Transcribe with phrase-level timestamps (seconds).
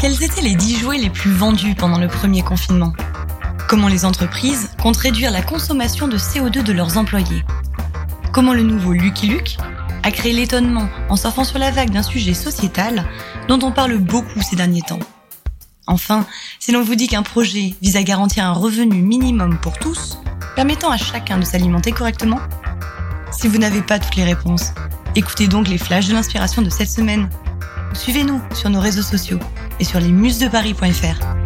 [0.00, 2.94] Quels étaient les 10 jouets les plus vendus pendant le premier confinement?
[3.68, 7.44] Comment les entreprises comptent réduire la consommation de CO2 de leurs employés?
[8.32, 9.58] Comment le nouveau Lucky Luke
[10.02, 13.04] a créé l'étonnement en surfant sur la vague d'un sujet sociétal
[13.46, 15.00] dont on parle beaucoup ces derniers temps?
[15.86, 16.24] Enfin,
[16.58, 20.18] si l'on vous dit qu'un projet vise à garantir un revenu minimum pour tous,
[20.56, 22.40] permettant à chacun de s'alimenter correctement?
[23.32, 24.72] Si vous n'avez pas toutes les réponses,
[25.14, 27.28] écoutez donc les flashs de l'inspiration de cette semaine.
[27.92, 29.40] Suivez-nous sur nos réseaux sociaux
[29.80, 31.39] et sur lesmusesdeparis.fr.